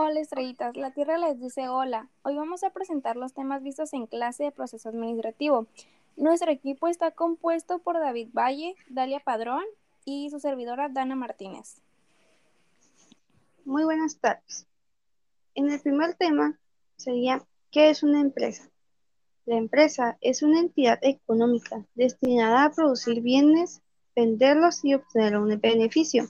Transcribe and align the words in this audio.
Hola 0.00 0.20
estrellitas, 0.20 0.76
la 0.76 0.92
Tierra 0.92 1.18
les 1.18 1.40
dice 1.40 1.68
hola. 1.68 2.08
Hoy 2.22 2.36
vamos 2.36 2.62
a 2.62 2.70
presentar 2.70 3.16
los 3.16 3.32
temas 3.32 3.64
vistos 3.64 3.92
en 3.94 4.06
clase 4.06 4.44
de 4.44 4.52
proceso 4.52 4.90
administrativo. 4.90 5.66
Nuestro 6.16 6.52
equipo 6.52 6.86
está 6.86 7.10
compuesto 7.10 7.80
por 7.80 7.98
David 7.98 8.28
Valle, 8.32 8.76
Dalia 8.88 9.18
Padrón 9.18 9.64
y 10.04 10.30
su 10.30 10.38
servidora 10.38 10.88
Dana 10.88 11.16
Martínez. 11.16 11.82
Muy 13.64 13.82
buenas 13.82 14.18
tardes. 14.18 14.68
En 15.56 15.68
el 15.68 15.80
primer 15.80 16.14
tema 16.14 16.56
sería, 16.96 17.44
¿qué 17.72 17.90
es 17.90 18.04
una 18.04 18.20
empresa? 18.20 18.70
La 19.46 19.56
empresa 19.56 20.16
es 20.20 20.44
una 20.44 20.60
entidad 20.60 21.00
económica 21.02 21.84
destinada 21.96 22.66
a 22.66 22.70
producir 22.70 23.20
bienes, 23.20 23.82
venderlos 24.14 24.84
y 24.84 24.94
obtener 24.94 25.36
un 25.36 25.58
beneficio. 25.60 26.28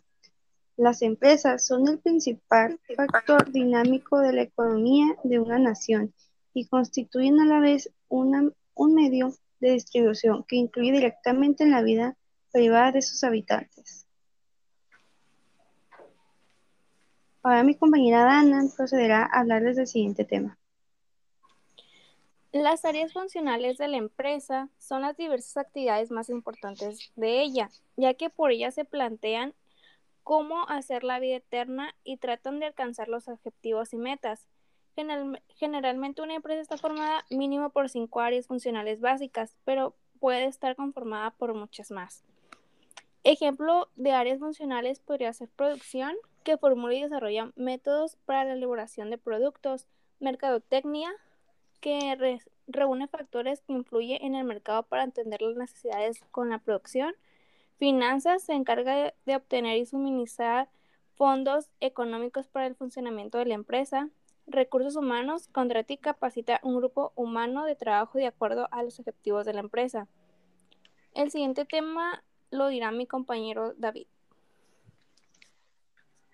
Las 0.79 1.03
empresas 1.03 1.67
son 1.67 1.89
el 1.89 1.99
principal 1.99 2.79
factor 2.95 3.51
dinámico 3.51 4.21
de 4.21 4.33
la 4.33 4.43
economía 4.43 5.07
de 5.25 5.41
una 5.41 5.59
nación 5.59 6.15
y 6.55 6.69
constituyen 6.69 7.41
a 7.41 7.47
la 7.47 7.59
vez 7.59 7.93
un 8.07 8.55
medio 8.95 9.35
de 9.59 9.73
distribución 9.73 10.45
que 10.45 10.55
incluye 10.55 10.93
directamente 10.93 11.65
en 11.65 11.73
la 11.73 11.83
vida 11.83 12.17
privada 12.53 12.93
de 12.93 13.03
sus 13.03 13.25
habitantes. 13.25 14.07
Ahora 17.43 17.65
mi 17.65 17.75
compañera 17.75 18.23
Dana 18.23 18.63
procederá 18.77 19.25
a 19.25 19.41
hablarles 19.41 19.75
del 19.75 19.89
siguiente 19.89 20.25
tema. 20.25 20.57
Las 22.53 22.85
áreas 22.85 23.13
funcionales 23.13 23.79
de 23.79 23.89
la 23.89 23.97
empresa 23.97 24.69
son 24.79 25.03
las 25.03 25.17
diversas 25.17 25.57
actividades 25.57 26.13
más 26.13 26.31
importantes 26.31 27.11
de 27.17 27.43
ella, 27.43 27.69
ya 27.97 28.15
que 28.15 28.31
por 28.31 28.53
ellas 28.53 28.77
se 28.77 28.85
plantean 28.85 29.55
cómo 30.29 30.69
hacer 30.69 31.05
la 31.05 31.21
vida 31.21 31.37
eterna 31.37 31.95
y 32.05 32.19
tratan 32.19 32.61
de 32.61 32.67
alcanzar 32.67 33.09
los 33.09 33.29
objetivos 33.29 33.95
y 33.95 33.97
metas. 33.97 34.47
generalmente 35.57 36.21
una 36.21 36.35
empresa 36.35 36.61
está 36.61 36.77
formada 36.77 37.25
mínimo 37.31 37.71
por 37.71 37.89
cinco 37.89 38.21
áreas 38.21 38.47
funcionales 38.47 39.01
básicas, 39.01 39.57
pero 39.65 39.97
puede 40.21 40.45
estar 40.45 40.77
conformada 40.77 41.31
por 41.31 41.55
muchas 41.55 41.91
más. 41.91 42.25
Ejemplo 43.25 43.89
de 43.97 44.13
áreas 44.13 44.39
funcionales 44.39 45.01
podría 45.01 45.33
ser 45.33 45.49
producción, 45.49 46.15
que 46.45 46.59
formula 46.59 46.93
y 46.93 47.05
desarrolla 47.05 47.51
métodos 47.57 48.17
para 48.27 48.45
la 48.45 48.53
elaboración 48.53 49.09
de 49.09 49.17
productos, 49.17 49.87
mercadotecnia, 50.21 51.11
que 51.81 52.39
reúne 52.67 53.09
factores 53.09 53.63
que 53.63 53.73
influyen 53.73 54.23
en 54.23 54.35
el 54.35 54.45
mercado 54.45 54.83
para 54.83 55.05
entender 55.05 55.41
las 55.41 55.57
necesidades 55.57 56.21
con 56.33 56.51
la 56.51 56.59
producción, 56.59 57.15
Finanzas 57.79 58.43
se 58.43 58.55
encarga 58.55 59.15
de, 59.25 59.37
obtener 59.37 59.77
y 59.79 59.87
suministrar 59.87 60.69
fondos 61.15 61.71
económicos 61.79 62.49
para 62.49 62.67
el 62.67 62.75
funcionamiento 62.75 63.39
de 63.39 63.47
la 63.47 63.55
empresa. 63.55 64.09
Recursos 64.49 64.97
humanos 64.97 65.47
contrata 65.49 65.93
y 65.93 65.99
capacita 65.99 66.59
un 66.65 66.77
grupo 66.77 67.13
humano 67.15 67.65
de 67.65 67.77
trabajo 67.77 68.19
de 68.19 68.27
acuerdo 68.27 68.69
a 68.73 68.83
los 68.83 68.99
objetivos 68.99 69.47
de 69.47 69.53
la 69.53 69.61
empresa. 69.61 70.09
El 71.15 71.31
siguiente 71.31 71.65
tema 71.67 72.25
lo 72.51 72.67
dirá 72.67 72.91
mi 72.91 73.07
compañero 73.07 73.75
David. 73.77 74.09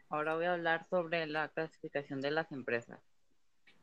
Ahora 0.08 0.36
voy 0.36 0.46
a 0.46 0.54
hablar 0.54 0.86
sobre 0.88 1.26
la 1.26 1.48
clasificación 1.48 2.22
de 2.22 2.30
las 2.30 2.50
empresas. 2.52 3.00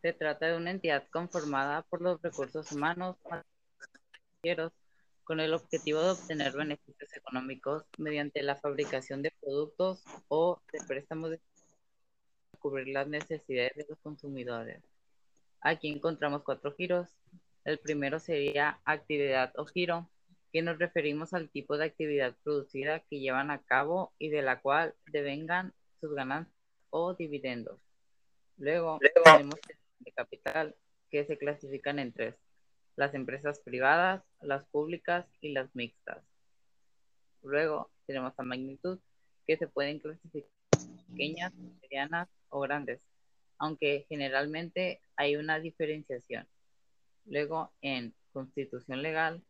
Se 0.01 0.13
trata 0.13 0.47
de 0.47 0.57
una 0.57 0.71
entidad 0.71 1.03
conformada 1.11 1.83
por 1.83 2.01
los 2.01 2.19
recursos 2.21 2.71
humanos, 2.71 3.17
financieros, 4.41 4.71
con 5.31 5.39
el 5.39 5.53
objetivo 5.53 6.01
de 6.01 6.09
obtener 6.09 6.51
beneficios 6.51 7.15
económicos 7.15 7.85
mediante 7.97 8.43
la 8.43 8.57
fabricación 8.57 9.21
de 9.21 9.31
productos 9.39 10.03
o 10.27 10.59
de 10.73 10.79
préstamos 10.85 11.29
de 11.29 11.39
cubrir 12.59 12.89
las 12.89 13.07
necesidades 13.07 13.71
de 13.77 13.85
los 13.87 13.97
consumidores. 13.99 14.83
Aquí 15.61 15.87
encontramos 15.87 16.43
cuatro 16.43 16.73
giros. 16.73 17.07
El 17.63 17.79
primero 17.79 18.19
sería 18.19 18.81
actividad 18.83 19.53
o 19.55 19.63
giro, 19.63 20.09
que 20.51 20.61
nos 20.61 20.77
referimos 20.77 21.33
al 21.33 21.49
tipo 21.49 21.77
de 21.77 21.85
actividad 21.85 22.35
producida 22.43 22.99
que 22.99 23.21
llevan 23.21 23.51
a 23.51 23.61
cabo 23.63 24.11
y 24.19 24.27
de 24.27 24.41
la 24.41 24.59
cual 24.59 24.95
devengan 25.13 25.73
sus 26.01 26.13
ganancias 26.13 26.53
o 26.89 27.13
dividendos. 27.13 27.79
Luego, 28.57 28.99
Luego. 28.99 29.37
tenemos 29.37 29.55
de 29.99 30.11
capital, 30.11 30.75
que 31.09 31.23
se 31.23 31.37
clasifican 31.37 31.99
en 31.99 32.11
tres 32.11 32.35
las 32.95 33.13
empresas 33.13 33.59
privadas, 33.59 34.23
las 34.41 34.65
públicas 34.65 35.25
y 35.41 35.53
las 35.53 35.73
mixtas. 35.75 36.23
Luego 37.43 37.89
tenemos 38.05 38.33
la 38.37 38.43
magnitud, 38.43 38.99
que 39.47 39.57
se 39.57 39.67
pueden 39.67 39.99
clasificar 39.99 40.49
pequeñas, 41.09 41.53
medianas 41.81 42.29
o 42.49 42.59
grandes, 42.59 43.01
aunque 43.57 44.05
generalmente 44.07 45.01
hay 45.15 45.35
una 45.35 45.59
diferenciación. 45.59 46.47
Luego, 47.25 47.71
en 47.81 48.13
constitución 48.33 49.01
legal, 49.01 49.41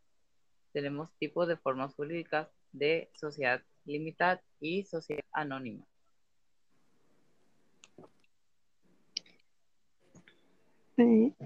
tenemos 0.73 1.11
tipos 1.19 1.47
de 1.47 1.57
formas 1.57 1.93
jurídicas 1.93 2.47
de 2.71 3.09
sociedad 3.13 3.61
limitada 3.85 4.41
y 4.59 4.83
sociedad 4.83 5.23
anónima. 5.33 5.85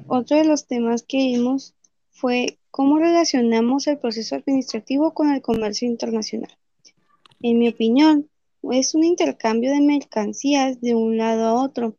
Otro 0.08 0.38
de 0.38 0.46
los 0.46 0.68
temas 0.68 1.04
que 1.04 1.18
vimos 1.18 1.74
fue 2.26 2.58
cómo 2.72 2.98
relacionamos 2.98 3.86
el 3.86 4.00
proceso 4.00 4.36
administrativo 4.36 5.14
con 5.14 5.32
el 5.32 5.44
comercio 5.44 5.88
internacional. 5.88 6.58
En 7.40 7.60
mi 7.60 7.70
opinión, 7.70 8.28
es 8.64 8.96
un 8.96 9.04
intercambio 9.04 9.70
de 9.70 9.80
mercancías 9.80 10.82
de 10.82 10.96
un 10.96 11.18
lado 11.18 11.46
a 11.46 11.54
otro, 11.54 11.98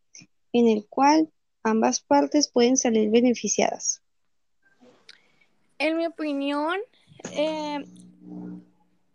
en 0.52 0.66
el 0.66 0.84
cual 0.88 1.30
ambas 1.62 2.00
partes 2.00 2.48
pueden 2.48 2.76
salir 2.76 3.08
beneficiadas. 3.08 4.02
En 5.78 5.96
mi 5.96 6.06
opinión, 6.08 6.74
eh, 7.30 7.84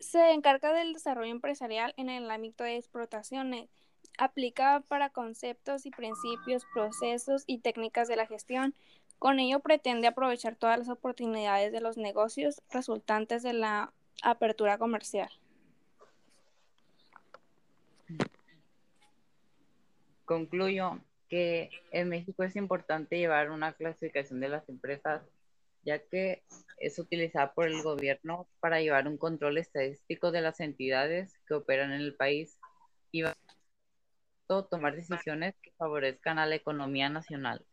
se 0.00 0.30
encarga 0.30 0.72
del 0.72 0.94
desarrollo 0.94 1.30
empresarial 1.30 1.92
en 1.98 2.08
el 2.08 2.30
ámbito 2.30 2.64
de 2.64 2.78
explotaciones. 2.78 3.68
Aplica 4.16 4.82
para 4.88 5.10
conceptos 5.10 5.84
y 5.84 5.90
principios, 5.90 6.64
procesos 6.72 7.44
y 7.46 7.58
técnicas 7.58 8.08
de 8.08 8.16
la 8.16 8.26
gestión, 8.26 8.74
con 9.22 9.38
ello 9.38 9.60
pretende 9.60 10.08
aprovechar 10.08 10.56
todas 10.56 10.80
las 10.80 10.88
oportunidades 10.88 11.70
de 11.70 11.80
los 11.80 11.96
negocios 11.96 12.60
resultantes 12.72 13.44
de 13.44 13.52
la 13.52 13.92
apertura 14.20 14.78
comercial. 14.78 15.30
Concluyo 20.24 20.98
que 21.28 21.70
en 21.92 22.08
México 22.08 22.42
es 22.42 22.56
importante 22.56 23.16
llevar 23.16 23.52
una 23.52 23.74
clasificación 23.74 24.40
de 24.40 24.48
las 24.48 24.68
empresas, 24.68 25.22
ya 25.84 26.00
que 26.00 26.42
es 26.78 26.98
utilizada 26.98 27.54
por 27.54 27.68
el 27.68 27.80
gobierno 27.80 28.48
para 28.58 28.80
llevar 28.80 29.06
un 29.06 29.18
control 29.18 29.56
estadístico 29.58 30.32
de 30.32 30.40
las 30.40 30.58
entidades 30.58 31.38
que 31.46 31.54
operan 31.54 31.92
en 31.92 32.00
el 32.00 32.16
país 32.16 32.58
y 33.12 33.22
tomar 34.48 34.96
decisiones 34.96 35.54
que 35.62 35.70
favorezcan 35.78 36.40
a 36.40 36.46
la 36.46 36.56
economía 36.56 37.08
nacional. 37.08 37.64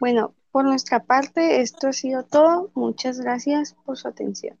Bueno, 0.00 0.34
por 0.50 0.64
nuestra 0.64 1.04
parte, 1.04 1.60
esto 1.60 1.88
ha 1.88 1.92
sido 1.92 2.24
todo. 2.24 2.70
Muchas 2.74 3.20
gracias 3.20 3.74
por 3.84 3.96
su 3.96 4.08
atención. 4.08 4.58